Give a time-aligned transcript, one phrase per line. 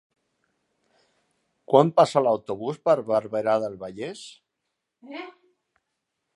[1.73, 4.25] Quan passa l'autobús per Barberà del Vallès?